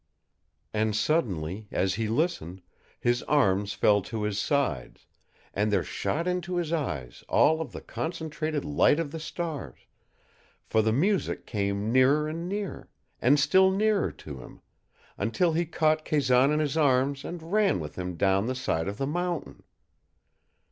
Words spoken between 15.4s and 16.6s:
he caught Kazan in